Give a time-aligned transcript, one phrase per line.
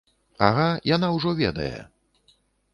[0.47, 0.63] Ага,
[0.95, 1.73] яна ўжо ведае!